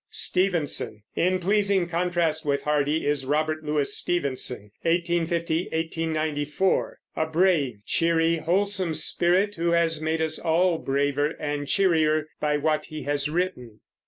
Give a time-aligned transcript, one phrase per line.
[0.09, 1.03] STEVENSON.
[1.15, 8.95] In pleasing contrast with Hardy is Robert Louis Stevenson (1850 1894), a brave, cheery, wholesome
[8.95, 13.79] spirit, who has made us all braver and cheerier by what he has written.